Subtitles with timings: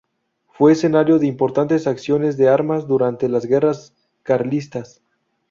[0.47, 3.93] Fue escenario de importantes acciones de armas durante las guerras
[4.23, 5.03] carlistas.